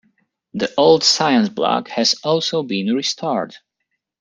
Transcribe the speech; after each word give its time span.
The 0.55 0.73
old 0.77 1.03
science 1.03 1.49
block 1.49 1.89
has 1.89 2.15
also 2.23 2.63
been 2.63 2.91
restored. 2.95 3.55